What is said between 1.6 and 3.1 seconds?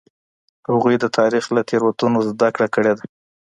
تېروتنو زده کړه کړې ده.